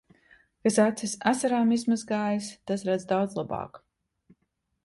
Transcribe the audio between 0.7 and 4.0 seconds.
acis asarām izmazgājis, tas redz daudz labāk.